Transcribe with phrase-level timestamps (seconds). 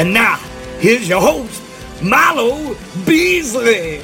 [0.00, 0.36] And now,
[0.78, 1.62] here's your host,
[2.02, 4.00] Milo Beasley.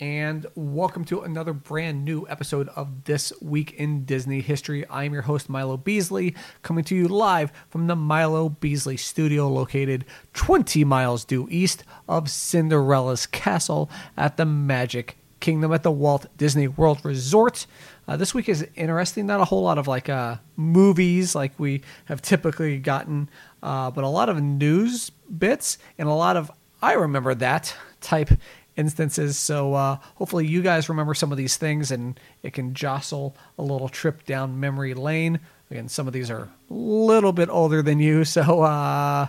[0.00, 4.84] and welcome to another brand new episode of This Week in Disney History.
[4.90, 10.04] I'm your host, Milo Beasley, coming to you live from the Milo Beasley studio located
[10.34, 16.66] 20 miles due east of Cinderella's Castle at the Magic Kingdom at the Walt Disney
[16.66, 17.66] World Resort.
[18.08, 19.26] Uh, this week is interesting.
[19.26, 23.28] Not a whole lot of like uh, movies like we have typically gotten,
[23.62, 28.30] uh, but a lot of news bits and a lot of I remember that type
[28.76, 29.36] instances.
[29.36, 33.62] So uh, hopefully you guys remember some of these things and it can jostle a
[33.62, 35.40] little trip down memory lane.
[35.70, 39.26] Again, some of these are a little bit older than you, so uh,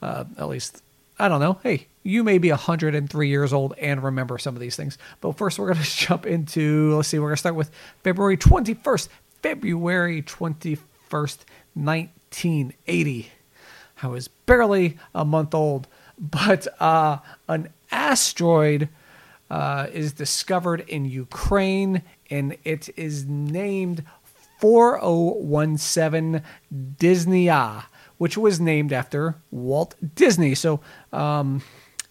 [0.00, 0.84] uh, at least
[1.20, 1.58] I don't know.
[1.62, 4.96] Hey, you may be 103 years old and remember some of these things.
[5.20, 7.70] But first, we're going to jump into, let's see, we're going to start with
[8.02, 9.08] February 21st.
[9.42, 11.38] February 21st,
[11.74, 13.28] 1980.
[14.02, 18.88] I was barely a month old, but uh, an asteroid
[19.50, 24.04] uh, is discovered in Ukraine and it is named
[24.60, 26.42] 4017
[26.72, 27.84] Disneya,
[28.20, 30.54] which was named after Walt Disney.
[30.54, 31.62] So um,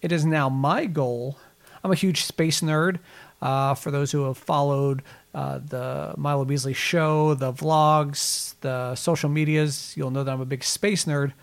[0.01, 1.37] it is now my goal.
[1.83, 2.97] I'm a huge space nerd.
[3.43, 5.03] Uh, for those who have followed
[5.35, 10.47] uh, the Milo Beasley show, the vlogs, the social medias, you'll know that I'm a
[10.47, 11.33] big space nerd.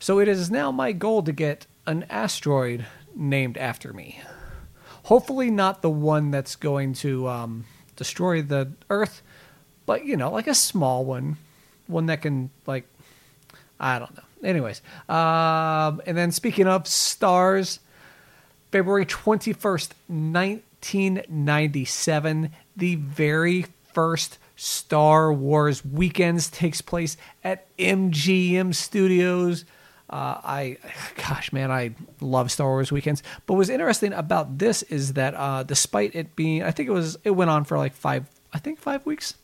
[0.00, 4.20] So it is now my goal to get an asteroid named after me.
[5.04, 9.22] Hopefully, not the one that's going to um, destroy the Earth,
[9.86, 11.36] but you know, like a small one,
[11.86, 12.88] one that can like,
[13.78, 14.22] I don't know.
[14.48, 17.80] Anyways, um, and then speaking of stars,
[18.70, 27.66] February twenty first, nineteen ninety seven, the very first Star Wars weekends takes place at
[27.78, 29.64] MGM Studios.
[30.10, 30.78] Uh, I,
[31.16, 33.22] gosh, man, I love Star Wars weekends.
[33.46, 37.18] But what's interesting about this is that uh, despite it being, I think it was,
[37.24, 39.34] it went on for like five, I think five weeks.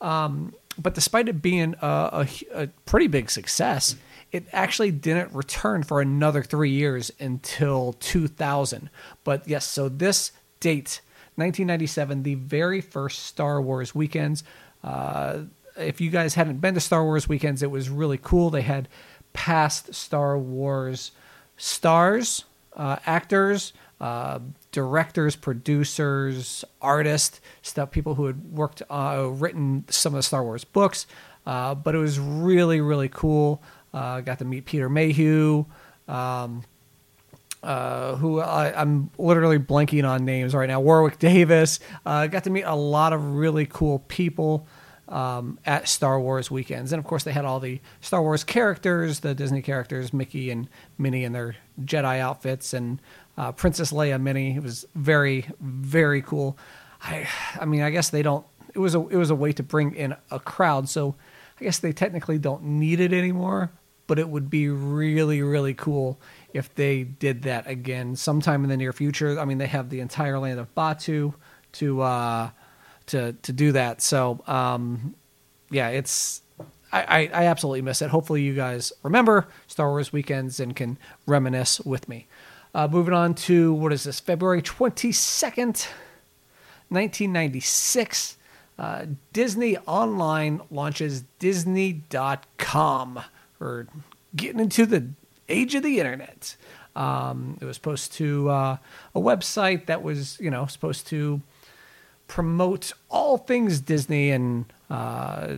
[0.00, 3.96] Um, but despite it being a, a, a, pretty big success,
[4.32, 8.90] it actually didn't return for another three years until 2000.
[9.24, 11.00] But yes, so this date,
[11.36, 14.44] 1997, the very first Star Wars weekends.
[14.82, 15.42] Uh,
[15.76, 18.50] if you guys hadn't been to Star Wars weekends, it was really cool.
[18.50, 18.88] They had
[19.32, 21.12] past Star Wars
[21.56, 22.44] stars,
[22.74, 24.40] uh, actors, uh,
[24.76, 30.64] directors, producers, artists, stuff, people who had worked, uh, written some of the Star Wars
[30.64, 31.06] books.
[31.46, 33.62] Uh, but it was really, really cool.
[33.94, 35.64] Uh, got to meet Peter Mayhew,
[36.08, 36.62] um,
[37.62, 40.80] uh, who I, am literally blanking on names right now.
[40.80, 41.80] Warwick Davis.
[42.04, 44.66] got to meet a lot of really cool people
[45.08, 46.92] um, at Star Wars weekends.
[46.92, 50.68] And of course, they had all the Star Wars characters, the Disney characters, Mickey and
[50.98, 53.00] Minnie in their Jedi outfits, and
[53.36, 54.56] uh, Princess Leia Minnie.
[54.56, 56.58] It was very, very cool.
[57.02, 57.28] I,
[57.60, 58.44] I mean, I guess they don't.
[58.74, 60.88] It was a, it was a way to bring in a crowd.
[60.88, 61.14] So
[61.60, 63.70] I guess they technically don't need it anymore.
[64.08, 66.20] But it would be really, really cool
[66.54, 69.36] if they did that again sometime in the near future.
[69.36, 71.34] I mean, they have the entire land of Batuu
[71.72, 72.00] to.
[72.02, 72.50] Uh,
[73.06, 74.02] to to do that.
[74.02, 75.14] So um,
[75.70, 76.42] yeah, it's
[76.92, 78.10] I, I, I absolutely miss it.
[78.10, 82.26] Hopefully you guys remember Star Wars weekends and can reminisce with me.
[82.74, 84.20] Uh, moving on to what is this?
[84.20, 85.88] February twenty second,
[86.90, 88.36] nineteen ninety six.
[88.78, 93.20] Uh, Disney Online launches Disney.com
[93.58, 93.86] or
[94.34, 95.08] getting into the
[95.48, 96.56] age of the internet.
[96.94, 98.76] Um, it was supposed to uh,
[99.14, 101.40] a website that was you know supposed to
[102.28, 105.56] promote all things Disney and uh,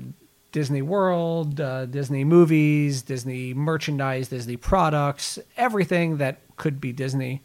[0.52, 7.42] Disney World, uh, Disney movies, Disney merchandise, Disney products, everything that could be Disney.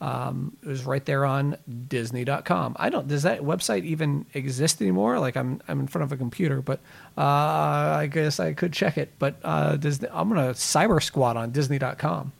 [0.00, 1.56] Um, it was right there on
[1.88, 2.76] Disney.com.
[2.78, 3.08] I don't.
[3.08, 5.18] Does that website even exist anymore?
[5.18, 6.78] Like I'm, I'm in front of a computer, but
[7.16, 9.12] uh, I guess I could check it.
[9.18, 12.32] But uh, Disney, I'm gonna cyber squat on Disney.com.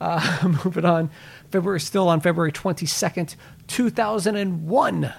[0.00, 1.10] Uh, moving on,
[1.50, 3.36] February still on February 22nd,
[3.68, 5.12] 2001.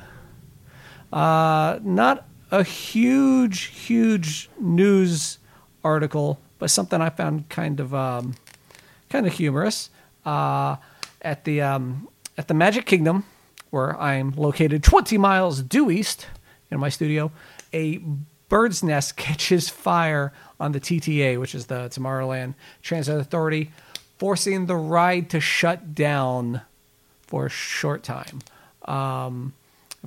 [1.12, 5.40] Uh, not a huge, huge news
[5.84, 8.36] article, but something I found kind of um,
[9.10, 9.90] kind of humorous.
[10.26, 10.78] Uh,
[11.22, 12.08] at the um,
[12.38, 13.24] at the Magic Kingdom,
[13.70, 16.28] where I'm located 20 miles due east
[16.70, 17.32] in my studio,
[17.74, 18.02] a
[18.50, 23.72] bird's nest catches fire on the TTA, which is the Tomorrowland Transit Authority,
[24.18, 26.62] forcing the ride to shut down
[27.22, 28.40] for a short time.
[28.86, 29.54] Um,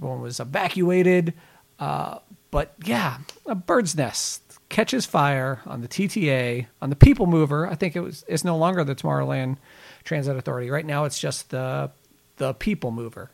[0.01, 1.35] Everyone was evacuated.
[1.79, 2.19] Uh,
[2.51, 7.67] but yeah, a bird's nest catches fire on the TTA on the People Mover.
[7.67, 9.59] I think it was it's no longer the Tomorrowland
[10.05, 10.71] Transit Authority.
[10.71, 11.91] Right now, it's just the
[12.39, 13.31] the People Mover.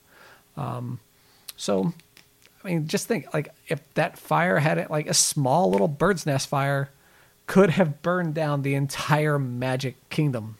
[0.57, 0.99] Um,
[1.57, 1.93] so,
[2.65, 6.49] I mean, just think like if that fire had like a small little bird's nest
[6.49, 6.91] fire
[7.47, 10.57] could have burned down the entire Magic Kingdom.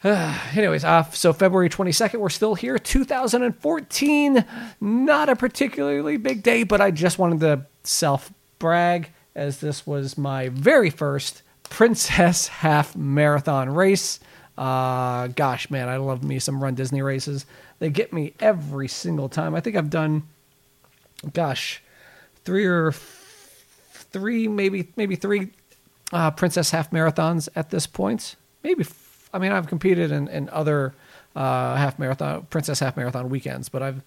[0.04, 2.78] anyways, uh, so February 22nd, we're still here.
[2.78, 4.44] 2014,
[4.80, 10.16] not a particularly big day, but I just wanted to self brag as this was
[10.16, 14.20] my very first Princess Half Marathon race.
[14.56, 17.46] Uh, gosh, man, I love me some Run Disney races.
[17.78, 19.54] They get me every single time.
[19.54, 20.24] I think I've done,
[21.32, 21.80] gosh,
[22.44, 23.64] three or f-
[24.10, 25.50] three, maybe maybe three
[26.12, 28.34] uh, Princess Half Marathons at this point.
[28.64, 28.84] Maybe
[29.32, 30.94] I mean, I've competed in, in other
[31.36, 34.02] uh, half marathon, Princess half marathon weekends, but I've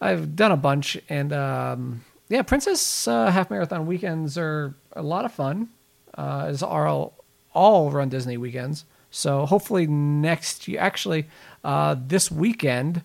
[0.00, 5.24] I've done a bunch, and um, yeah, Princess uh, half marathon weekends are a lot
[5.24, 5.68] of fun.
[6.16, 7.24] Uh, as are all,
[7.54, 8.84] all Run Disney weekends.
[9.10, 11.26] So hopefully next year, actually,
[11.64, 13.02] uh, this weekend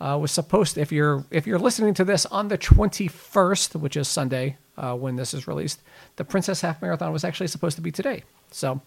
[0.00, 0.74] uh, was supposed.
[0.74, 4.94] To, if you're if you're listening to this on the 21st, which is Sunday uh,
[4.94, 5.80] when this is released,
[6.16, 8.22] the Princess Half Marathon was actually supposed to be today.
[8.50, 8.80] So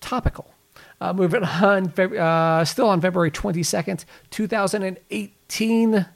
[0.00, 0.53] topical.
[1.00, 6.06] Uh, moving on, uh, still on February 22nd, 2018,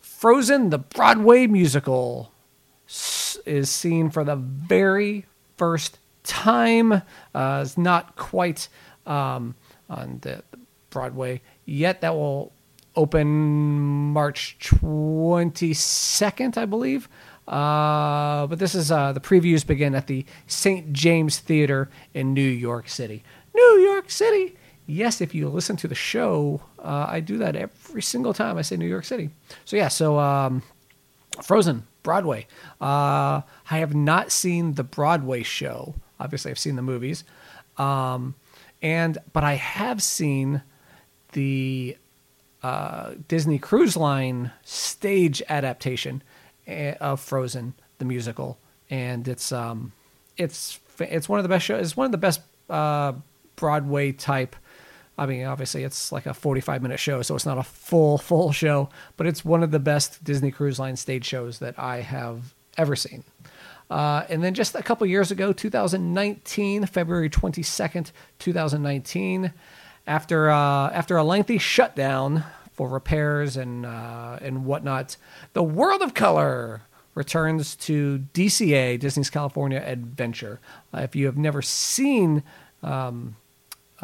[0.00, 2.32] Frozen, the Broadway musical,
[2.86, 6.92] is seen for the very first time.
[7.34, 8.68] Uh, it's not quite
[9.06, 9.54] um,
[9.88, 10.42] on the
[10.90, 12.00] Broadway yet.
[12.00, 12.52] That will
[12.96, 13.28] open
[14.12, 17.08] March 22nd, I believe.
[17.46, 20.92] Uh, but this is uh, the previews begin at the St.
[20.92, 23.22] James Theater in New York City.
[23.54, 24.56] New York City.
[24.86, 28.62] Yes, if you listen to the show, uh, I do that every single time I
[28.62, 29.30] say New York City.
[29.64, 30.62] So yeah, so um,
[31.42, 32.46] Frozen Broadway.
[32.80, 33.40] Uh,
[33.70, 35.94] I have not seen the Broadway show.
[36.20, 37.24] Obviously, I've seen the movies,
[37.76, 38.34] um,
[38.82, 40.62] and but I have seen
[41.32, 41.96] the
[42.62, 46.22] uh, Disney Cruise Line stage adaptation
[46.66, 48.58] eh, of Frozen the musical,
[48.90, 49.92] and it's um,
[50.36, 51.82] it's it's one of the best shows.
[51.82, 52.40] It's one of the best
[52.70, 53.14] uh,
[53.56, 54.56] Broadway type.
[55.16, 58.52] I mean, obviously, it's like a 45 minute show, so it's not a full, full
[58.52, 62.54] show, but it's one of the best Disney Cruise Line stage shows that I have
[62.76, 63.24] ever seen.
[63.90, 69.52] Uh, and then just a couple years ago, 2019, February 22nd, 2019,
[70.06, 75.16] after uh, after a lengthy shutdown for repairs and uh, and whatnot,
[75.52, 76.82] the World of Color
[77.14, 80.60] returns to DCA, Disney's California Adventure.
[80.92, 82.42] Uh, if you have never seen
[82.82, 83.36] um,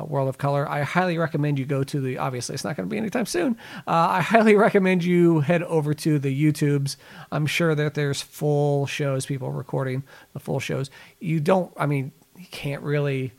[0.01, 2.19] uh, World of Color, I highly recommend you go to the.
[2.19, 3.57] Obviously, it's not going to be anytime soon.
[3.87, 6.97] Uh, I highly recommend you head over to the YouTubes.
[7.33, 10.03] I'm sure that there's full shows, people recording
[10.33, 10.91] the full shows.
[11.19, 11.73] You don't.
[11.77, 13.33] I mean, you can't really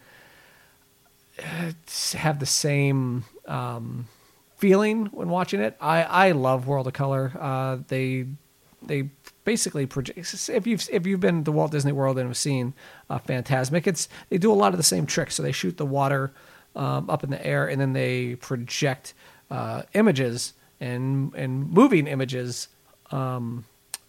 [1.40, 1.72] uh,
[2.14, 4.08] have the same um,
[4.58, 5.78] feeling when watching it.
[5.80, 7.32] I I love World of Color.
[7.40, 8.28] Uh, they
[8.82, 9.10] they
[9.44, 10.18] basically project
[10.50, 12.74] if you've if you've been to Walt Disney World and have seen
[13.10, 15.36] uh, Fantasmic, it's they do a lot of the same tricks.
[15.36, 16.32] So they shoot the water
[16.76, 19.14] um, up in the air and then they project
[19.50, 22.68] uh, images and and moving images
[23.12, 23.66] um,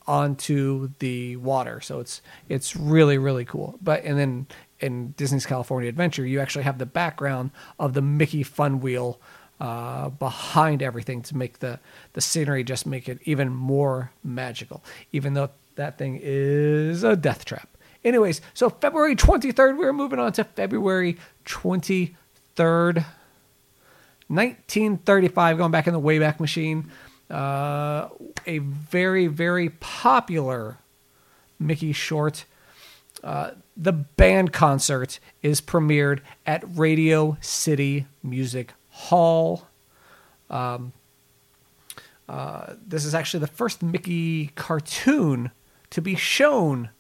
[0.07, 1.81] onto the water.
[1.81, 3.79] So it's it's really really cool.
[3.83, 4.47] But and then
[4.81, 9.21] in Disney's California Adventure, you actually have the background of the Mickey Fun Wheel
[9.61, 11.79] uh, behind everything to make the
[12.15, 14.83] the scenery just make it even more magical.
[15.13, 17.69] Even though that thing is a death trap.
[18.05, 21.17] Anyways, so February 23rd, we're moving on to February
[22.57, 23.05] 23rd,
[24.29, 26.91] 1935, going back in the Wayback Machine.
[27.31, 28.09] Uh,
[28.47, 30.79] a very, very popular
[31.59, 32.45] Mickey short.
[33.23, 39.69] Uh, the band concert is premiered at Radio City Music Hall.
[40.51, 40.93] Um,
[42.29, 45.51] uh, this is actually the first Mickey cartoon
[45.91, 46.91] to be shown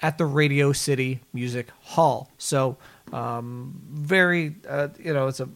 [0.00, 2.30] at the Radio City Music Hall.
[2.38, 2.76] So,
[3.14, 5.48] um, very, uh, you know, it's a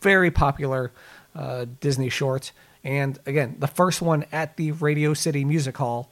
[0.00, 0.90] very popular
[1.34, 2.52] uh, Disney short.
[2.82, 6.10] And again, the first one at the Radio City Music Hall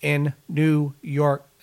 [0.00, 1.46] in New York.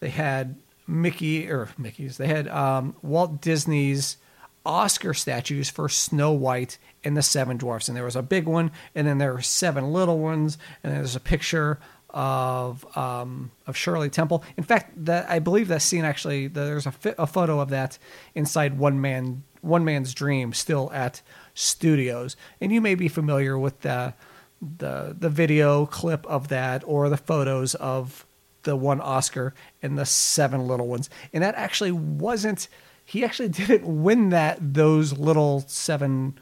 [0.00, 2.18] they had Mickey or Mickey's.
[2.18, 4.18] They had um, Walt Disney's
[4.66, 8.70] Oscar statues for Snow White and the Seven Dwarfs, and there was a big one,
[8.94, 11.78] and then there were seven little ones, and there's a picture
[12.12, 14.44] of um, of Shirley Temple.
[14.56, 17.98] In fact, that I believe that scene actually there's a, fi- a photo of that
[18.34, 21.22] inside one man one man's dream, still at
[21.54, 24.14] studios, and you may be familiar with the
[24.60, 28.26] the the video clip of that or the photos of
[28.62, 32.68] the one Oscar and the seven little ones, and that actually wasn't.
[33.04, 36.38] He actually didn't win that those little seven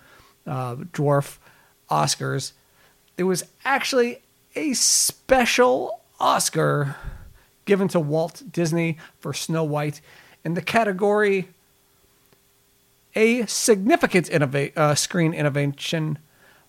[0.46, 1.38] uh, dwarf
[1.90, 2.52] Oscars.
[3.16, 4.22] It was actually
[4.58, 6.96] a special Oscar
[7.64, 10.00] given to Walt Disney for Snow White
[10.44, 11.48] in the category
[13.14, 16.18] a significant innova- uh, screen innovation,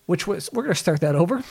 [0.06, 1.42] which was, we're going to start that over.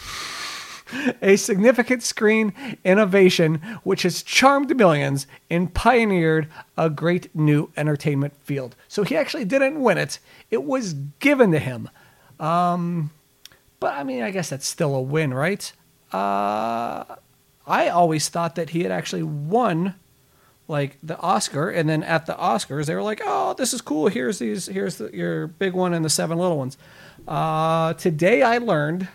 [1.22, 2.54] a significant screen
[2.84, 8.76] innovation which has charmed millions and pioneered a great new entertainment field.
[8.88, 10.20] So he actually didn't win it,
[10.50, 11.90] it was given to him.
[12.40, 13.12] Um,
[13.82, 15.72] but I mean, I guess that's still a win, right?
[16.12, 17.04] Uh,
[17.68, 19.96] I always thought that he had actually won
[20.68, 24.08] like the Oscar, and then at the Oscars they were like, "Oh, this is cool.
[24.08, 24.68] Here's these.
[24.68, 26.78] Here's the, your big one and the seven little ones."
[27.28, 29.08] Uh, today I learned,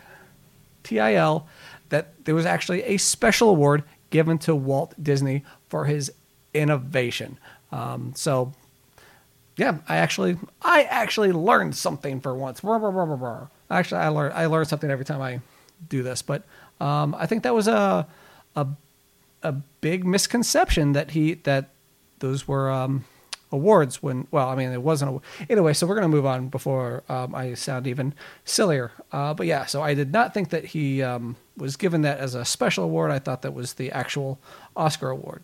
[0.83, 1.47] TIL,
[1.89, 6.13] that there was actually a special award given to Walt Disney for his
[6.53, 7.39] innovation.
[7.73, 8.53] Um, so,
[9.57, 12.63] yeah, I actually I actually learned something for once.
[13.71, 15.41] Actually, I learned I learned something every time I
[15.89, 16.45] do this, but
[16.81, 18.07] um, I think that was a
[18.57, 18.67] a
[19.43, 21.71] a big misconception that he that
[22.19, 23.05] those were um,
[23.53, 25.73] awards when well I mean it wasn't a, anyway.
[25.73, 28.15] So we're gonna move on before um, I sound even
[28.45, 28.93] sillier.
[29.13, 32.35] Uh, but yeah, so I did not think that he um, was given that as
[32.35, 33.11] a special award.
[33.11, 34.39] I thought that was the actual
[34.77, 35.43] Oscar award.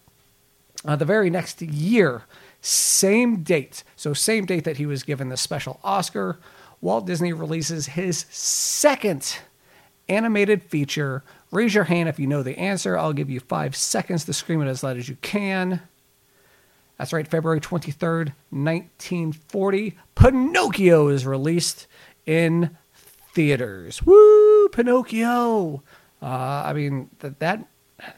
[0.85, 2.23] Uh, the very next year,
[2.63, 6.39] same date, so same date that he was given the special Oscar,
[6.81, 9.41] Walt Disney releases his second
[10.11, 11.23] animated feature.
[11.51, 12.99] Raise your hand if you know the answer.
[12.99, 15.81] I'll give you five seconds to scream it as loud as you can.
[16.99, 19.97] That's right, February 23rd, 1940.
[20.15, 21.87] Pinocchio is released
[22.27, 22.77] in
[23.33, 24.03] theaters.
[24.03, 25.83] Woo, Pinocchio!
[26.21, 27.67] Uh, I mean, that, that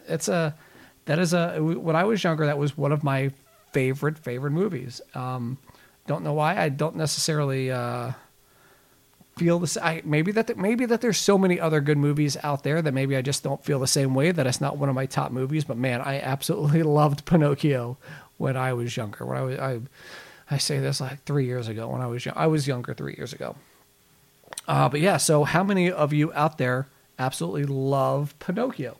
[0.08, 0.56] it's a
[1.04, 3.30] that is a when I was younger, that was one of my
[3.72, 5.00] favorite favorite movies.
[5.14, 5.58] Um,
[6.06, 6.60] don't know why.
[6.60, 8.12] I don't necessarily uh,
[9.36, 9.76] feel this.
[9.76, 13.16] I maybe that maybe that there's so many other good movies out there that maybe
[13.16, 14.32] I just don't feel the same way.
[14.32, 15.64] That it's not one of my top movies.
[15.64, 17.96] But man, I absolutely loved Pinocchio
[18.36, 19.26] when I was younger.
[19.26, 19.80] When I was I,
[20.50, 22.36] I say this like three years ago when I was young.
[22.36, 23.56] I was younger three years ago.
[24.68, 28.96] Uh, but yeah, so how many of you out there absolutely love Pinocchio?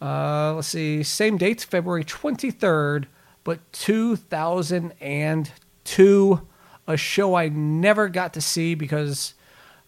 [0.00, 3.06] Uh, let's see, same dates, February 23rd,
[3.42, 6.40] but 2002
[6.88, 9.34] a show I never got to see because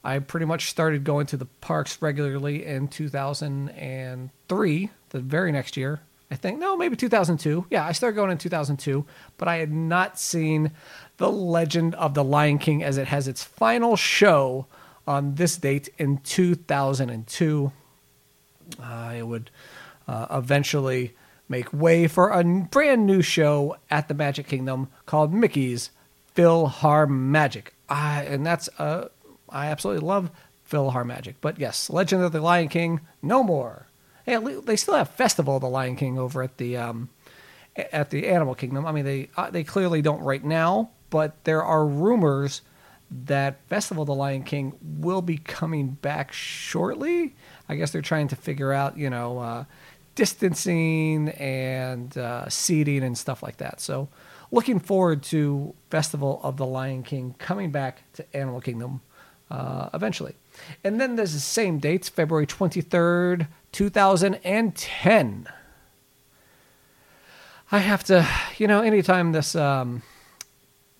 [0.05, 6.01] I pretty much started going to the parks regularly in 2003, the very next year.
[6.31, 7.67] I think, no, maybe 2002.
[7.71, 9.05] Yeah, I started going in 2002,
[9.37, 10.71] but I had not seen
[11.17, 14.67] The Legend of the Lion King as it has its final show
[15.09, 17.73] on this date in 2002.
[18.81, 19.51] Uh, it would
[20.07, 21.15] uh, eventually
[21.49, 25.91] make way for a brand new show at the Magic Kingdom called Mickey's
[26.35, 27.69] PhilharMagic.
[27.89, 29.09] I, and that's uh,
[29.49, 30.31] I absolutely love
[30.71, 31.35] PhilharMagic.
[31.41, 33.87] But yes, Legend of the Lion King, no more.
[34.25, 37.09] Hey, they still have Festival of the Lion King over at the um,
[37.77, 38.87] at the Animal Kingdom.
[38.87, 42.63] I mean, they uh, they clearly don't right now, but there are rumors
[43.11, 47.35] that Festival of the Lion King will be coming back shortly.
[47.69, 49.65] I guess they're trying to figure out, you know, uh,
[50.15, 53.81] distancing and uh, seating and stuff like that.
[53.81, 54.09] So
[54.51, 59.01] looking forward to Festival of the Lion King coming back to Animal Kingdom
[59.51, 60.35] uh, eventually.
[60.85, 65.49] And then there's the same dates, February 23rd, 2010.
[67.73, 68.27] I have to,
[68.59, 70.03] you know, anytime this um,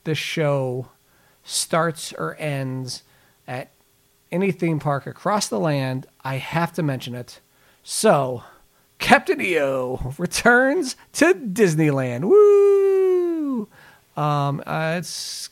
[0.05, 0.89] this show
[1.43, 3.03] starts or ends
[3.47, 3.73] at
[4.31, 7.41] any theme park across the land, I have to mention it.
[7.83, 8.45] So,
[8.99, 12.25] Captain EO returns to Disneyland.
[12.25, 13.00] Woo!
[14.17, 15.51] Um, uh, it's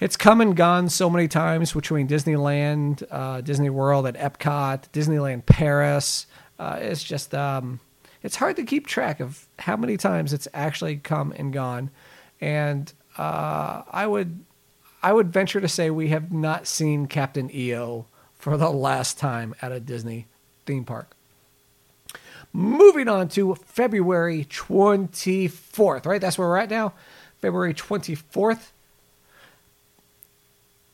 [0.00, 5.46] it's come and gone so many times between Disneyland, uh, Disney World at Epcot, Disneyland
[5.46, 6.26] Paris.
[6.58, 7.80] Uh, it's just um,
[8.22, 11.90] it's hard to keep track of how many times it's actually come and gone,
[12.40, 14.44] and uh, I would
[15.02, 19.54] I would venture to say we have not seen Captain EO for the last time
[19.62, 20.26] at a Disney
[20.66, 21.14] theme park.
[22.52, 26.20] moving on to February 24th, right?
[26.20, 26.94] That's where we're at now.
[27.44, 28.72] February 24th,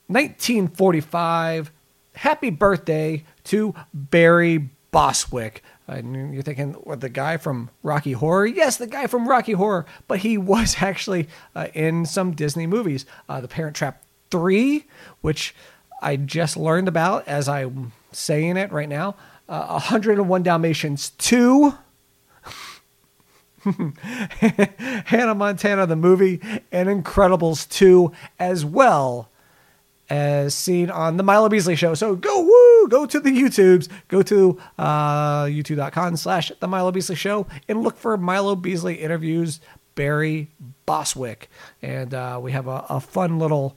[0.09, 1.71] 1945.
[2.17, 5.63] Happy birthday to Barry Bostwick.
[5.87, 8.47] And you're thinking, what, the guy from Rocky Horror?
[8.47, 13.07] Yes, the guy from Rocky Horror, but he was actually uh, in some Disney movies.
[13.29, 14.03] Uh, the Parent Trap
[14.33, 14.85] 3,
[15.21, 15.55] which
[16.03, 19.15] I just learned about as I'm saying it right now.
[19.49, 21.75] Uh, 101 Dalmatians 2.
[25.07, 26.41] Hannah Montana, the movie,
[26.73, 29.31] and Incredibles 2 as well
[30.11, 31.95] as seen on the Milo Beasley show.
[31.95, 37.15] So go woo, go to the YouTubes, go to uh, youtube.com slash the Milo Beasley
[37.15, 39.61] show and look for Milo Beasley interviews
[39.95, 40.49] Barry
[40.85, 41.49] Bostwick.
[41.81, 43.77] And uh, we have a, a, fun little,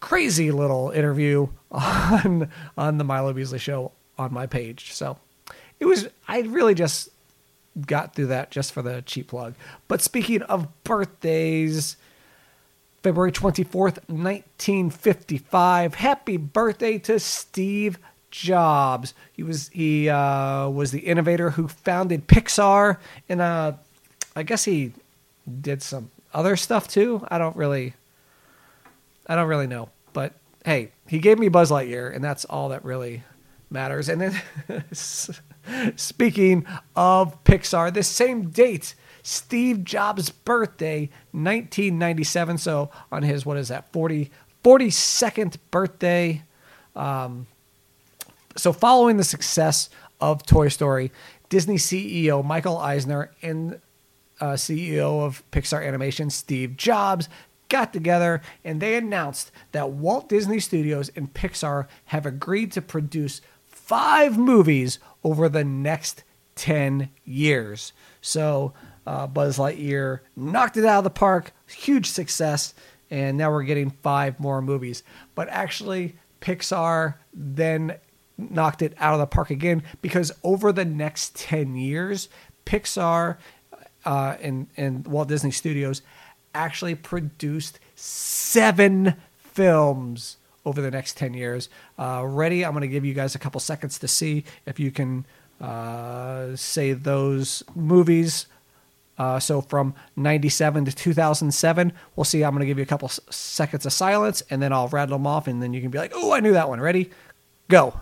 [0.00, 4.92] crazy little interview on on the Milo Beasley show on my page.
[4.92, 5.18] So
[5.80, 7.08] it was I really just
[7.84, 9.54] got through that just for the cheap plug.
[9.88, 11.96] But speaking of birthdays,
[13.06, 15.94] February 24th, 1955.
[15.94, 18.00] Happy birthday to Steve
[18.32, 19.14] Jobs.
[19.32, 23.74] He was he uh, was the innovator who founded Pixar, and uh,
[24.34, 24.92] I guess he
[25.60, 27.24] did some other stuff too.
[27.28, 27.94] I don't really,
[29.28, 30.32] I don't really know, but
[30.64, 33.22] hey, he gave me Buzz Lightyear, and that's all that really
[33.70, 34.08] matters.
[34.08, 34.84] And then,
[35.96, 42.58] speaking of Pixar, this same date Steve Jobs' birthday, 1997.
[42.58, 44.30] So on his, what is that, 40,
[44.62, 46.44] 42nd birthday.
[46.94, 47.48] Um,
[48.56, 51.10] so following the success of Toy Story,
[51.48, 53.80] Disney CEO Michael Eisner and
[54.40, 57.28] uh, CEO of Pixar Animation, Steve Jobs,
[57.68, 63.40] got together and they announced that Walt Disney Studios and Pixar have agreed to produce
[63.86, 66.24] five movies over the next
[66.56, 67.92] 10 years.
[68.20, 68.72] So
[69.06, 72.74] uh, Buzz Lightyear knocked it out of the park, huge success,
[73.10, 75.04] and now we're getting five more movies.
[75.36, 77.96] But actually, Pixar then
[78.36, 82.28] knocked it out of the park again because over the next 10 years,
[82.66, 83.36] Pixar
[84.04, 86.02] uh, and, and Walt Disney Studios
[86.54, 91.70] actually produced seven films over the next 10 years.
[91.98, 92.62] Uh, ready?
[92.62, 95.24] I'm going to give you guys a couple seconds to see if you can
[95.58, 98.46] uh, say those movies
[99.18, 102.44] uh, so from 97 to 2007, we'll see.
[102.44, 105.26] I'm going to give you a couple seconds of silence and then I'll rattle them
[105.26, 106.80] off and then you can be like, oh, I knew that one.
[106.80, 107.10] Ready?
[107.68, 107.98] Go.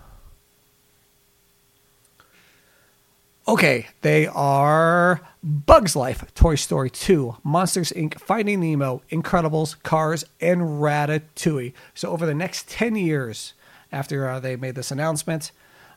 [3.47, 10.63] Okay, they are Bugs Life, Toy Story 2, Monsters Inc., Finding Nemo, Incredibles, Cars, and
[10.63, 11.75] Ratatouille.
[11.93, 13.53] So over the next 10 years
[13.93, 15.53] after uh, they made this announcement,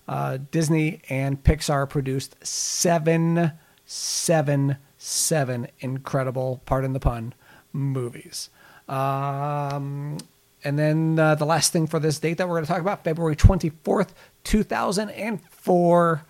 [0.10, 3.54] uh, Disney and Pixar produced seven,
[3.86, 7.34] seven seven incredible, pardon the pun,
[7.72, 8.50] movies.
[8.88, 10.18] Um,
[10.64, 13.04] and then uh, the last thing for this date that we're going to talk about,
[13.04, 14.10] February 24th,
[14.44, 16.26] 2004.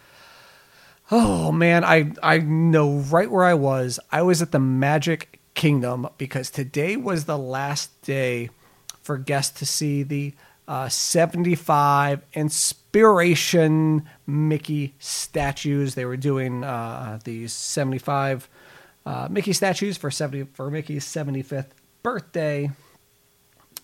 [1.10, 3.98] Oh man, I, I know right where I was.
[4.12, 8.50] I was at the Magic Kingdom because today was the last day
[9.02, 10.34] for guests to see the
[10.68, 15.96] uh, 75 inspiration Mickey statues.
[15.96, 18.50] They were doing uh, these 75
[19.06, 21.70] uh, Mickey statues for 70 for Mickey's 75th
[22.04, 22.70] birthday,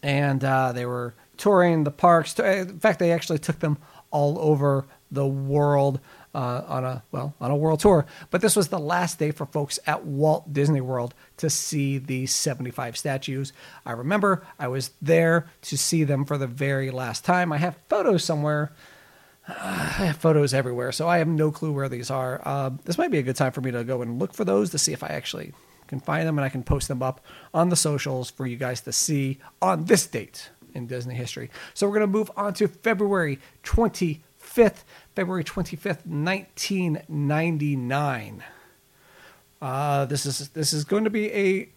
[0.01, 2.37] and uh, they were touring the parks.
[2.37, 3.77] In fact, they actually took them
[4.11, 6.01] all over the world
[6.33, 8.05] uh, on a well on a world tour.
[8.31, 12.33] But this was the last day for folks at Walt Disney World to see these
[12.33, 13.53] 75 statues.
[13.85, 17.51] I remember I was there to see them for the very last time.
[17.51, 18.71] I have photos somewhere
[19.47, 22.41] I have photos everywhere, so I have no clue where these are.
[22.45, 24.69] Uh, this might be a good time for me to go and look for those
[24.71, 25.53] to see if I actually
[25.87, 27.21] can find them and I can post them up
[27.53, 31.51] on the socials for you guys to see on this date in Disney history.
[31.73, 33.39] So we're going to move on to February
[34.53, 34.83] 25th,
[35.15, 38.43] February 25th, 1999.
[39.61, 41.69] Uh, this is this is going to be a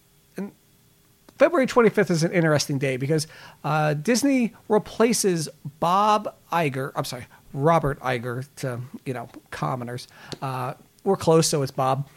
[1.39, 3.27] February 25th is an interesting day because
[3.63, 5.49] uh, Disney replaces
[5.81, 6.93] Bob Iger.
[6.97, 10.09] I'm sorry, Robert Iger to you know commoners.
[10.43, 12.09] Uh, we're close, so it's Bob.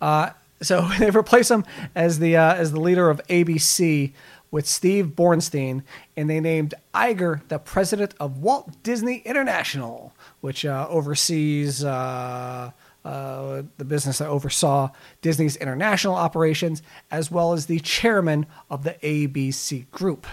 [0.00, 0.30] Uh,
[0.62, 4.12] so they replace him as the uh, as the leader of ABC
[4.54, 5.82] with Steve Bornstein,
[6.16, 11.84] and they named Iger the president of Walt Disney International, which uh, oversees.
[11.84, 12.70] Uh,
[13.04, 14.88] uh, the business that oversaw
[15.20, 20.26] Disney's international operations, as well as the chairman of the ABC Group.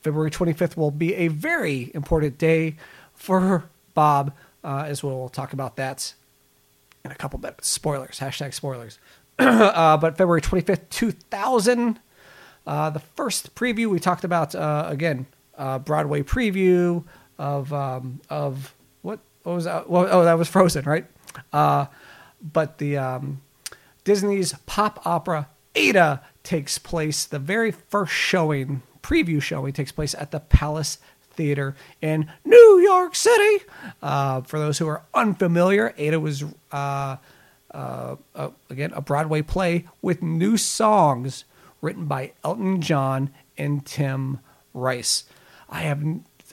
[0.00, 2.76] February 25th will be a very important day
[3.12, 6.14] for Bob, uh, as we'll talk about that
[7.04, 7.66] in a couple minutes.
[7.66, 9.00] Spoilers, hashtag spoilers.
[9.40, 11.98] uh, but February 25th, 2000,
[12.66, 17.04] uh, the first preview we talked about, uh, again, uh, Broadway preview
[17.38, 19.88] of, um, of what, what was that?
[19.88, 21.06] Well, oh, that was Frozen, right?
[21.52, 21.86] Uh,
[22.40, 23.42] but the um,
[24.04, 30.30] Disney's pop opera Aida takes place, the very first showing, preview showing takes place at
[30.30, 30.98] the Palace
[31.32, 33.64] Theater in New York City.
[34.02, 37.16] Uh, for those who are unfamiliar, Aida was, uh,
[37.72, 41.44] uh, uh, again, a Broadway play with new songs
[41.80, 44.40] written by Elton John and Tim
[44.74, 45.24] Rice.
[45.68, 46.02] I have,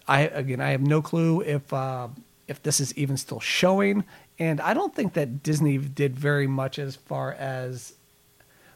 [0.08, 2.10] I again, I have no clue if uh,
[2.48, 4.04] if this is even still showing,
[4.40, 7.94] and I don't think that Disney did very much as far as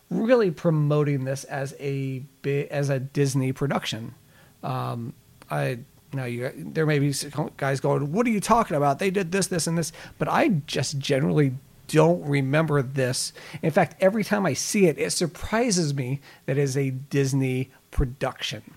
[0.10, 4.14] really promoting this as a as a Disney production.
[4.62, 5.14] Um,
[5.50, 5.80] I
[6.14, 7.14] now you there may be
[7.58, 9.00] guys going, "What are you talking about?
[9.00, 11.54] They did this, this, and this," but I just generally
[11.92, 13.34] don't remember this.
[13.62, 17.70] In fact, every time I see it, it surprises me that it is a Disney
[17.92, 18.76] production.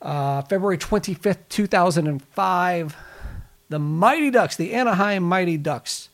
[0.00, 2.96] Uh, February 25th, 2005,
[3.68, 6.08] the Mighty Ducks, the Anaheim Mighty Ducks,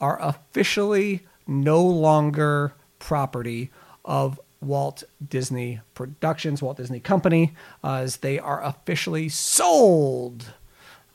[0.00, 3.70] are officially no longer property
[4.04, 10.52] of Walt Disney Productions, Walt Disney Company, uh, as they are officially sold.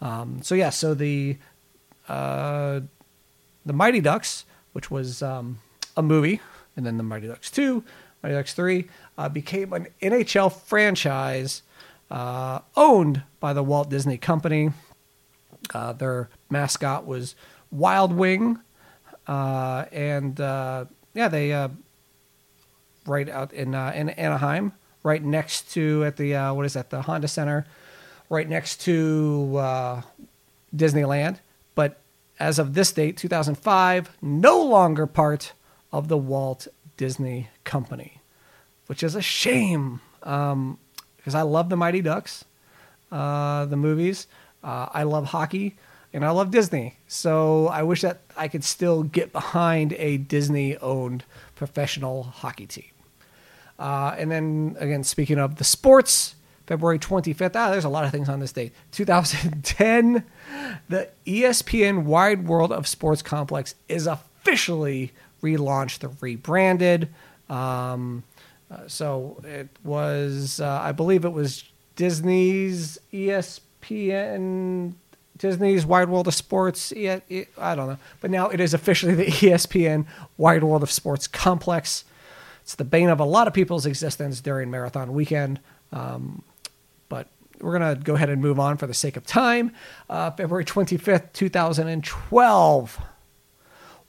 [0.02, 1.38] Um, so yeah, so the
[2.08, 2.82] uh,
[3.66, 5.60] the Mighty Ducks, which was um,
[5.96, 6.42] a movie,
[6.76, 7.84] and then the Mighty Ducks Two,
[8.22, 11.62] Mighty Ducks Three, uh, became an NHL franchise
[12.12, 14.72] uh, owned by the Walt Disney Company.
[15.74, 17.36] Uh, their mascot was
[17.72, 18.60] Wild Wing,
[19.28, 20.40] uh, and
[21.14, 21.70] yeah, they uh,
[23.06, 24.74] right out in uh, in Anaheim,
[25.04, 27.66] right next to at the uh, what is that the Honda Center,
[28.30, 30.02] right next to uh,
[30.76, 31.38] Disneyland.
[31.76, 32.00] But
[32.40, 35.54] as of this date, 2005, no longer part
[35.92, 36.68] of the Walt
[36.98, 38.22] Disney Company,
[38.88, 40.78] which is a shame because um,
[41.36, 42.46] I love the Mighty Ducks,
[43.12, 44.28] uh, the movies.
[44.64, 45.76] Uh, I love hockey
[46.14, 46.98] and I love Disney.
[47.08, 52.92] So I wish that I could still get behind a Disney owned professional hockey team.
[53.78, 58.12] Uh, and then again, speaking of the sports, February 25th, ah, there's a lot of
[58.12, 58.74] things on this date.
[58.92, 60.24] 2010,
[60.90, 67.10] the ESPN Wide World of Sports Complex is officially relaunched, the rebranded.
[67.50, 68.24] Um,
[68.72, 74.94] uh, so it was, uh, I believe it was Disney's ESPN
[75.38, 76.94] Disney's Wide World of Sports.
[76.96, 77.22] I
[77.58, 80.06] don't know, but now it is officially the ESPN
[80.38, 82.06] Wide World of Sports complex.
[82.62, 85.60] It's the bane of a lot of people's existence during marathon weekend.
[85.92, 86.44] Um,
[87.64, 89.72] we're gonna go ahead and move on for the sake of time.
[90.10, 93.00] Uh, February twenty fifth, two thousand and twelve.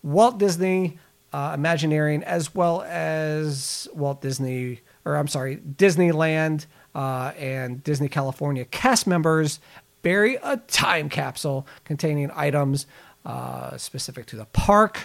[0.02, 0.98] Walt Disney
[1.32, 8.64] uh, Imagineering, as well as Walt Disney, or I'm sorry, Disneyland uh, and Disney California
[8.66, 9.60] cast members
[10.02, 12.86] bury a time capsule containing items
[13.24, 15.00] uh, specific to the park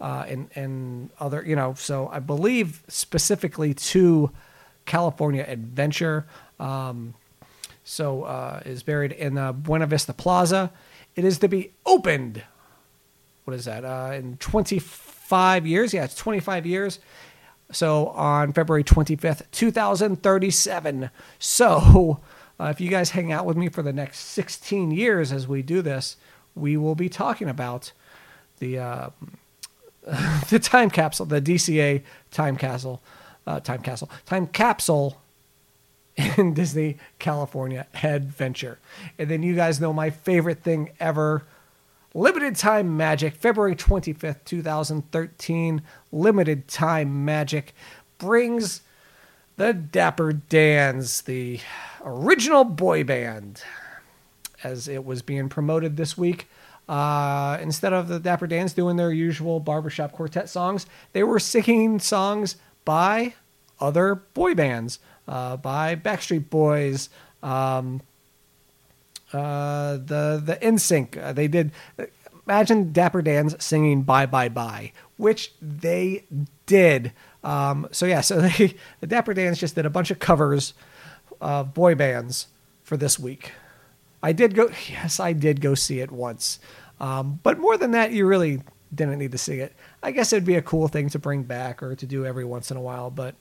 [0.00, 4.32] uh, and, and other, you know, so I believe specifically to
[4.86, 6.26] California Adventure.
[6.58, 7.14] Um,
[7.84, 10.70] so uh, is buried in the Buena Vista Plaza.
[11.16, 12.42] It is to be opened.
[13.44, 13.84] What is that?
[13.84, 15.92] Uh, in 25 years?
[15.92, 17.00] Yeah, it's 25 years.
[17.72, 21.10] So on February 25th, 2037.
[21.38, 22.20] So
[22.58, 25.62] uh, if you guys hang out with me for the next 16 years as we
[25.62, 26.16] do this,
[26.54, 27.92] we will be talking about
[28.58, 29.10] the uh,
[30.50, 33.00] the time capsule, the DCA time capsule,
[33.46, 35.20] uh, time capsule, time capsule
[36.38, 38.78] in Disney California Adventure.
[39.18, 41.46] And then you guys know my favorite thing ever.
[42.14, 45.82] Limited Time Magic, February 25th, 2013.
[46.10, 47.72] Limited Time Magic
[48.18, 48.82] brings
[49.56, 51.60] the Dapper Dans, the
[52.04, 53.62] original boy band,
[54.64, 56.48] as it was being promoted this week.
[56.88, 62.00] Uh, instead of the Dapper Dans doing their usual barbershop quartet songs, they were singing
[62.00, 63.34] songs by
[63.80, 67.08] other boy bands, uh, by Backstreet Boys,
[67.42, 68.02] um,
[69.32, 71.16] uh, the the NSYNC.
[71.22, 71.72] Uh, they did.
[72.46, 76.24] Imagine Dapper Dans singing "Bye Bye Bye," which they
[76.66, 77.12] did.
[77.44, 80.74] Um, so yeah, so they, the Dapper Dans just did a bunch of covers
[81.40, 82.48] of boy bands
[82.82, 83.52] for this week.
[84.22, 86.58] I did go, yes, I did go see it once.
[87.00, 88.62] Um, but more than that, you really
[88.94, 89.74] didn't need to see it.
[90.02, 92.70] I guess it'd be a cool thing to bring back or to do every once
[92.70, 93.10] in a while.
[93.10, 93.34] But,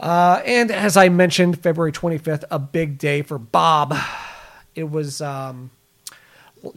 [0.00, 3.94] uh, and as I mentioned, February 25th, a big day for Bob.
[4.74, 5.70] It was um,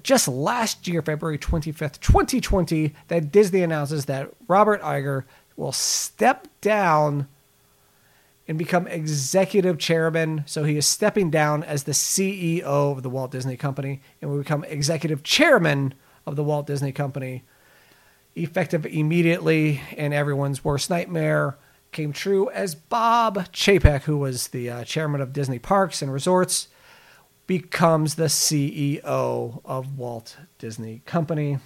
[0.03, 5.23] just last year, February 25th, 2020, that Disney announces that Robert Iger
[5.55, 7.29] will step down
[8.45, 10.43] and become executive chairman.
[10.45, 14.39] So he is stepping down as the CEO of the Walt Disney Company and will
[14.39, 15.93] become executive chairman
[16.25, 17.43] of the Walt Disney Company,
[18.35, 19.81] effective immediately.
[19.95, 21.55] And everyone's worst nightmare
[21.93, 26.67] came true as Bob Chapek, who was the uh, chairman of Disney Parks and Resorts,
[27.47, 31.59] becomes the CEO of Walt Disney Company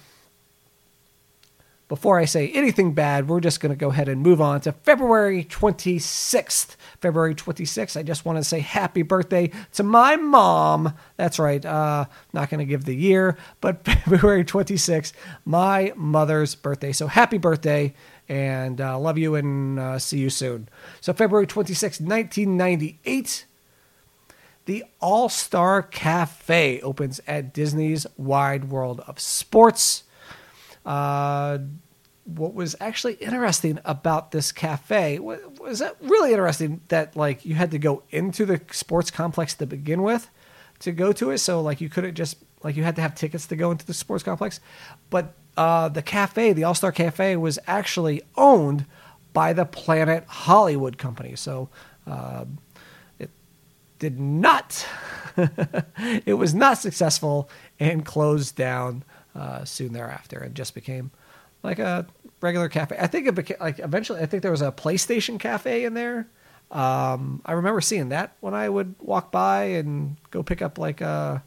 [1.88, 4.72] before I say anything bad, we're just going to go ahead and move on to
[4.72, 6.76] February 26th.
[7.00, 10.94] February 26th, I just want to say happy birthday to my mom.
[11.16, 15.12] That's right, uh, not going to give the year, but February 26th,
[15.46, 16.92] my mother's birthday.
[16.92, 17.94] So happy birthday
[18.28, 20.68] and uh, love you and uh, see you soon.
[21.00, 23.46] So February 26th, 1998.
[24.66, 30.04] The All Star Cafe opens at Disney's Wide World of Sports.
[30.84, 31.58] Uh,
[32.24, 37.70] what was actually interesting about this cafe was that really interesting that like you had
[37.70, 40.28] to go into the sports complex to begin with
[40.80, 41.38] to go to it.
[41.38, 43.94] So like you couldn't just like you had to have tickets to go into the
[43.94, 44.60] sports complex.
[45.08, 48.86] But uh, the cafe, the All Star Cafe, was actually owned
[49.32, 51.34] by the Planet Hollywood company.
[51.34, 51.68] So
[52.06, 52.44] uh,
[53.18, 53.28] it
[53.98, 54.86] did not.
[56.24, 59.02] it was not successful and closed down
[59.34, 61.10] uh, soon thereafter and just became
[61.64, 62.06] like a
[62.40, 62.96] regular cafe.
[62.96, 64.20] I think it became like eventually.
[64.20, 66.28] I think there was a PlayStation cafe in there.
[66.70, 71.02] Um, I remember seeing that when I would walk by and go pick up like
[71.02, 71.38] uh,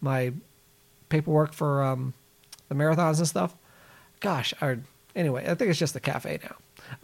[0.00, 0.32] my
[1.10, 2.14] paperwork for um,
[2.68, 3.56] the marathons and stuff.
[4.20, 4.78] Gosh, I,
[5.14, 6.56] anyway, I think it's just the cafe now.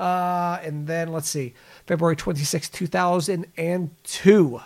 [0.05, 1.55] Uh, and then let's see,
[1.87, 4.61] February 26, 2002.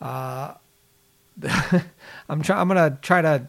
[0.00, 0.54] Uh,
[2.28, 2.60] I'm trying.
[2.60, 3.48] I'm gonna try to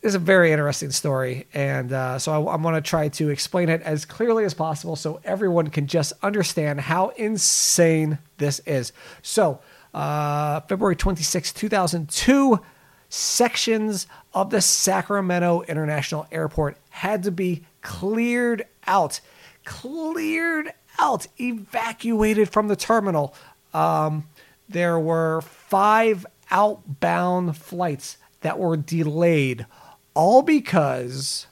[0.00, 3.70] This is a very interesting story, and uh, so I, going to try to explain
[3.70, 8.92] it as clearly as possible so everyone can just understand how insane this is.
[9.22, 9.60] So,
[9.94, 12.60] uh, February 26, 2002,
[13.08, 19.20] sections of the Sacramento International Airport had to be cleared out,
[19.64, 23.34] cleared out, evacuated from the terminal.
[23.72, 24.26] Um,
[24.68, 29.66] there were five outbound flights that were delayed
[30.14, 31.46] all because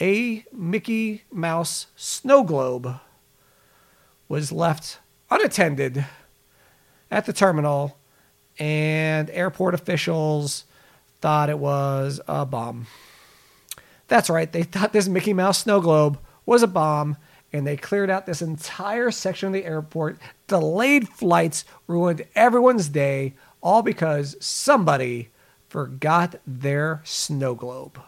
[0.00, 3.00] a Mickey Mouse snow globe
[4.28, 4.98] was left
[5.30, 6.06] unattended
[7.10, 7.96] at the terminal,
[8.58, 10.64] and airport officials
[11.20, 12.86] thought it was a bomb.
[14.08, 17.16] That's right, they thought this Mickey Mouse snow globe was a bomb,
[17.52, 23.34] and they cleared out this entire section of the airport, delayed flights, ruined everyone's day,
[23.60, 25.30] all because somebody
[25.68, 28.00] forgot their snow globe.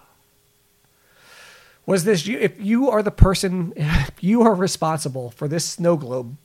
[1.87, 2.39] Was this you?
[2.39, 3.73] If you are the person,
[4.21, 6.37] you are responsible for this snow globe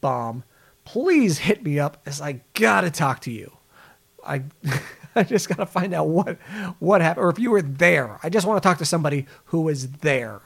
[0.00, 0.44] bomb,
[0.84, 3.56] please hit me up as I gotta talk to you.
[4.26, 4.42] I,
[5.18, 6.38] I just gotta find out what
[6.78, 8.18] what happened, or if you were there.
[8.22, 10.40] I just want to talk to somebody who was there.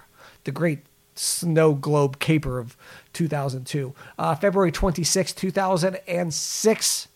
[0.44, 0.80] The great
[1.14, 2.76] snow globe caper of
[3.12, 7.08] 2002, uh, February 26, 2006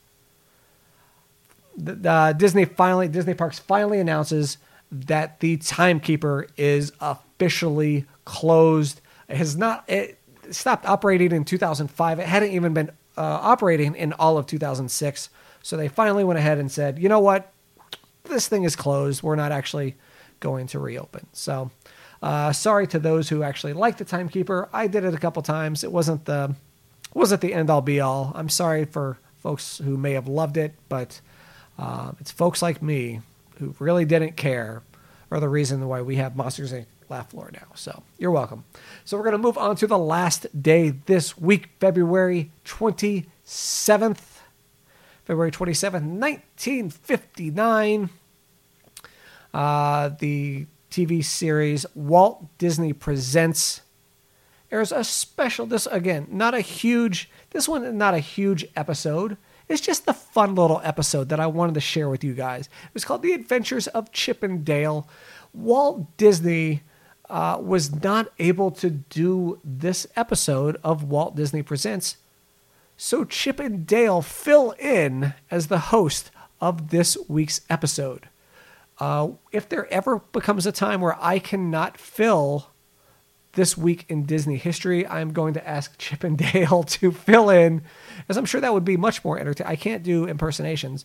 [2.05, 4.59] uh, Disney finally Disney Parks finally announces
[4.91, 9.01] that the timekeeper is officially closed.
[9.29, 10.19] It has not it
[10.51, 12.19] stopped operating in 2005.
[12.19, 15.29] It hadn't even been uh, operating in all of 2006.
[15.67, 17.53] So they finally went ahead and said, you know what,
[18.23, 19.21] this thing is closed.
[19.21, 19.97] We're not actually
[20.39, 21.27] going to reopen.
[21.33, 21.73] So
[22.23, 24.69] uh, sorry to those who actually like the timekeeper.
[24.73, 25.83] I did it a couple times.
[25.83, 26.55] It wasn't the
[27.15, 28.31] wasn't the end all be all.
[28.37, 31.21] I'm sorry for folks who may have loved it, but
[31.81, 33.23] uh, it's folks like me
[33.59, 34.85] who really didn't care
[35.33, 36.87] are the reason why we have Monsters Inc.
[37.09, 37.67] Laugh Floor now.
[37.75, 38.63] So you're welcome.
[39.05, 44.36] So we're going to move on to the last day this week, February 27th.
[45.27, 48.11] February 27th, 1959.
[49.53, 53.83] Uh, the TV series Walt Disney Presents
[54.71, 59.37] airs a special, this again, not a huge, this one, not a huge episode.
[59.69, 62.67] It's just a fun little episode that I wanted to share with you guys.
[62.67, 65.09] It was called The Adventures of Chip and Dale.
[65.53, 66.83] Walt Disney
[67.29, 72.17] uh, was not able to do this episode of Walt Disney Presents,
[72.97, 76.31] so Chip and Dale fill in as the host
[76.61, 78.29] of this week's episode.
[78.99, 82.69] Uh, if there ever becomes a time where I cannot fill
[83.53, 87.83] this week in Disney history, I'm going to ask Chip and Dale to fill in,
[88.29, 89.73] as I'm sure that would be much more entertaining.
[89.73, 91.05] I can't do impersonations,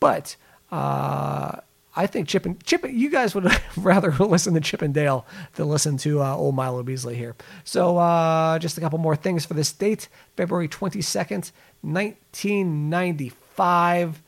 [0.00, 0.36] but
[0.72, 1.60] uh,
[1.98, 5.68] I think Chip and Chip, you guys would rather listen to Chip and Dale than
[5.68, 7.34] listen to uh, old Milo Beasley here.
[7.64, 11.50] So uh, just a couple more things for this date, February 22nd,
[11.82, 14.22] 1995.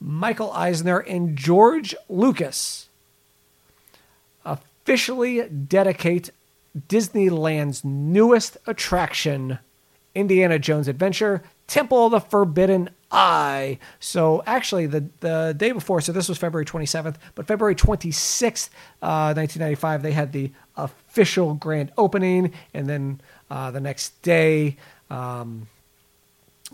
[0.00, 2.88] Michael Eisner and George Lucas
[4.44, 6.30] officially dedicate
[6.88, 9.60] Disneyland's newest attraction,
[10.16, 13.78] Indiana Jones Adventure, Temple of the Forbidden Eye.
[14.00, 18.70] So actually, the the day before, so this was February 27th, but February 26th,
[19.02, 23.20] uh, 1995, they had the official grand opening, and then
[23.50, 24.76] uh, the next day.
[25.10, 25.68] Um,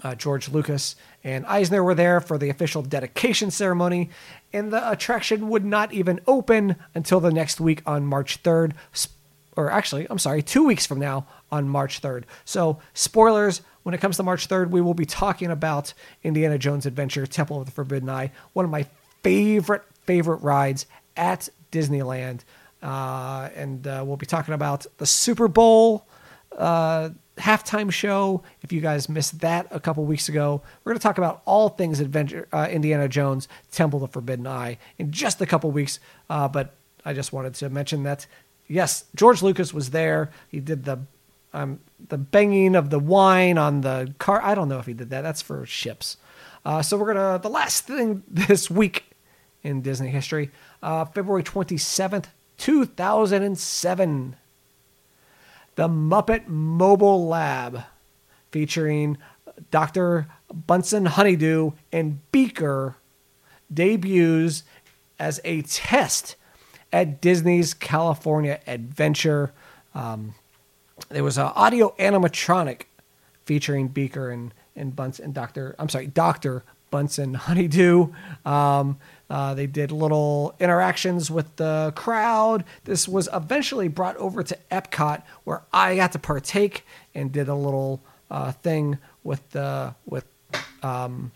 [0.04, 4.10] uh, George Lucas and Eisner were there for the official dedication ceremony,
[4.52, 8.74] and the attraction would not even open until the next week on March 3rd,
[9.56, 12.24] or actually, I'm sorry, two weeks from now on March 3rd.
[12.44, 16.84] So, spoilers when it comes to March 3rd, we will be talking about Indiana Jones
[16.84, 18.84] Adventure Temple of the Forbidden Eye, one of my
[19.22, 20.84] favorite, favorite rides
[21.16, 22.40] at Disneyland.
[22.82, 26.06] Uh, and uh, we'll be talking about the Super Bowl
[26.58, 28.42] uh, halftime show.
[28.60, 31.70] If you guys missed that a couple weeks ago, we're going to talk about all
[31.70, 35.98] things Adventure uh, Indiana Jones Temple of the Forbidden Eye in just a couple weeks.
[36.28, 36.74] Uh, but
[37.06, 38.26] I just wanted to mention that
[38.66, 40.30] yes, George Lucas was there.
[40.50, 41.00] He did the
[41.52, 44.40] um, the banging of the wine on the car.
[44.42, 45.22] I don't know if he did that.
[45.22, 46.16] That's for ships.
[46.64, 49.10] Uh, so we're gonna the last thing this week
[49.62, 50.50] in Disney history,
[50.82, 54.36] uh, February twenty seventh, two thousand and seven.
[55.76, 57.84] The Muppet Mobile Lab,
[58.50, 59.16] featuring
[59.70, 60.26] Dr.
[60.52, 62.96] Bunsen Honeydew and Beaker,
[63.72, 64.64] debuts
[65.20, 66.34] as a test
[66.92, 69.52] at Disney's California Adventure.
[69.94, 70.34] Um,
[71.08, 72.82] there was an audio animatronic
[73.44, 75.74] featuring Beaker and and Bunsen and Doctor.
[75.78, 78.12] I'm sorry, Doctor Bunsen Honeydew.
[78.44, 82.64] Um, uh, they did little interactions with the crowd.
[82.84, 87.54] This was eventually brought over to Epcot, where I got to partake and did a
[87.54, 90.24] little uh, thing with the with
[90.82, 91.32] um,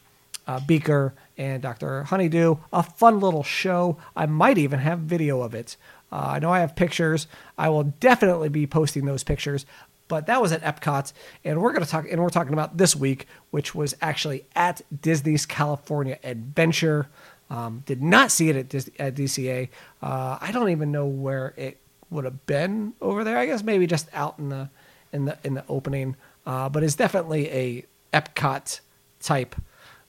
[0.46, 2.04] uh, Beaker and Dr.
[2.04, 2.56] Honeydew.
[2.72, 3.98] A fun little show.
[4.16, 5.76] I might even have video of it.
[6.12, 7.26] Uh, I know I have pictures.
[7.56, 9.64] I will definitely be posting those pictures.
[10.08, 12.06] But that was at Epcot, and we're going to talk.
[12.10, 17.08] And we're talking about this week, which was actually at Disney's California Adventure.
[17.48, 19.68] Um, did not see it at, Dis- at DCA.
[20.02, 21.78] Uh, I don't even know where it
[22.10, 23.38] would have been over there.
[23.38, 24.68] I guess maybe just out in the
[25.14, 26.16] in the in the opening.
[26.44, 28.80] Uh, but it's definitely a Epcot
[29.20, 29.54] type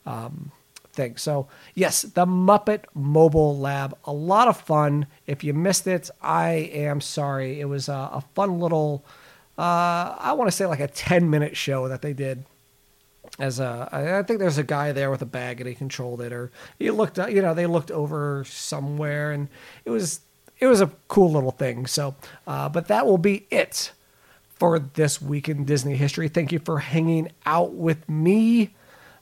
[0.04, 0.52] um,
[0.94, 1.16] thing.
[1.16, 5.06] So, yes, the Muppet Mobile Lab, a lot of fun.
[5.26, 7.60] If you missed it, I am sorry.
[7.60, 9.04] It was a, a fun little,
[9.58, 12.44] uh, I want to say like a 10 minute show that they did.
[13.38, 16.32] As a, I think there's a guy there with a bag and he controlled it,
[16.32, 19.48] or he looked, you know, they looked over somewhere, and
[19.84, 20.20] it was,
[20.60, 21.86] it was a cool little thing.
[21.86, 22.14] So,
[22.46, 23.90] uh, but that will be it
[24.54, 26.28] for this week in Disney history.
[26.28, 28.74] Thank you for hanging out with me.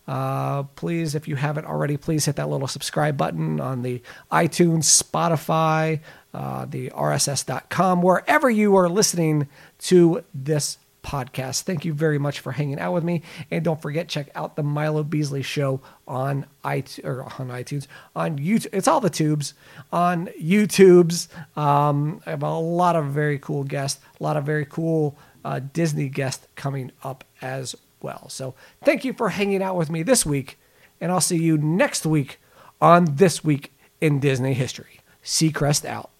[0.07, 4.85] Uh, please, if you haven't already, please hit that little subscribe button on the iTunes,
[4.85, 6.01] Spotify,
[6.35, 11.63] uh, the RSS.com, wherever you are listening to this podcast.
[11.63, 13.23] Thank you very much for hanging out with me.
[13.51, 18.39] And don't forget, check out the Milo Beasley show on iTunes, or on iTunes, on
[18.39, 18.69] YouTube.
[18.73, 19.55] It's all the tubes
[19.93, 21.29] on YouTube's.
[21.57, 25.61] Um, I have a lot of very cool guests, a lot of very cool uh,
[25.73, 28.29] Disney guests coming up as well.
[28.29, 30.59] So thank you for hanging out with me this week,
[31.01, 32.39] and I'll see you next week
[32.81, 35.01] on This Week in Disney History.
[35.25, 36.12] Seacrest out.